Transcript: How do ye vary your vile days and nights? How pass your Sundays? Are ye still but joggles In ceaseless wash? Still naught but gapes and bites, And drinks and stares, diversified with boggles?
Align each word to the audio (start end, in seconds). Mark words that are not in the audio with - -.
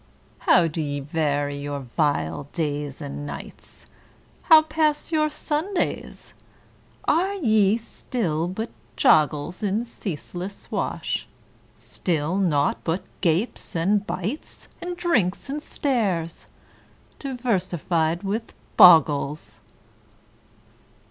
How 0.49 0.65
do 0.67 0.81
ye 0.81 0.99
vary 0.99 1.59
your 1.59 1.81
vile 1.81 2.47
days 2.53 3.01
and 3.01 3.23
nights? 3.23 3.85
How 4.41 4.63
pass 4.63 5.11
your 5.11 5.29
Sundays? 5.29 6.33
Are 7.03 7.35
ye 7.35 7.77
still 7.77 8.47
but 8.47 8.71
joggles 8.97 9.61
In 9.61 9.85
ceaseless 9.85 10.71
wash? 10.71 11.27
Still 11.77 12.37
naught 12.37 12.83
but 12.83 13.03
gapes 13.21 13.75
and 13.75 14.03
bites, 14.07 14.67
And 14.81 14.97
drinks 14.97 15.51
and 15.51 15.61
stares, 15.61 16.47
diversified 17.19 18.23
with 18.23 18.55
boggles? 18.77 19.61